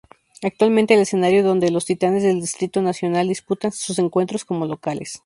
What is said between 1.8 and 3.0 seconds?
Titanes del Distrito